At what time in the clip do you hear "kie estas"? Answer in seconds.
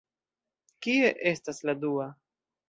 0.87-1.61